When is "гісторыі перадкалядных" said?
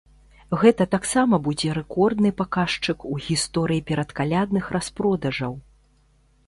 3.27-4.65